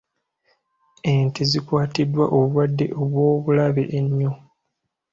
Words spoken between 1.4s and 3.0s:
zikwatiddwa obulwadde